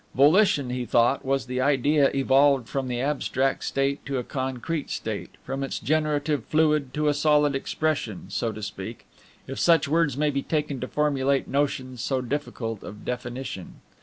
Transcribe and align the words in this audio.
Volition, 0.15 0.71
he 0.71 0.83
thought, 0.83 1.23
was 1.23 1.45
the 1.45 1.61
Idea 1.61 2.09
evolved 2.15 2.67
from 2.67 2.87
the 2.87 2.99
abstract 2.99 3.63
state 3.63 4.03
to 4.07 4.17
a 4.17 4.23
concrete 4.23 4.89
state, 4.89 5.29
from 5.43 5.61
its 5.63 5.77
generative 5.77 6.43
fluid 6.45 6.91
to 6.95 7.07
a 7.07 7.13
solid 7.13 7.53
expression, 7.53 8.25
so 8.27 8.51
to 8.51 8.63
speak, 8.63 9.05
if 9.45 9.59
such 9.59 9.87
words 9.87 10.17
may 10.17 10.31
be 10.31 10.41
taken 10.41 10.79
to 10.79 10.87
formulate 10.87 11.47
notions 11.47 12.01
so 12.01 12.19
difficult 12.19 12.81
of 12.81 13.05
definition. 13.05 13.75